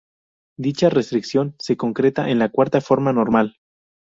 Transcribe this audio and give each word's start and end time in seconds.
Dicha 0.57 0.89
restricción 0.89 1.53
se 1.59 1.77
concreta 1.77 2.27
en 2.31 2.39
la 2.39 2.49
cuarta 2.49 2.81
forma 2.81 3.13
normal. 3.13 3.57